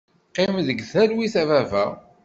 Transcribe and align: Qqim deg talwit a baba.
Qqim 0.29 0.55
deg 0.67 0.79
talwit 0.91 1.35
a 1.41 1.43
baba. 1.49 1.85